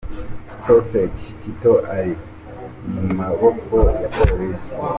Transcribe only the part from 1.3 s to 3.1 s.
Tito ari mu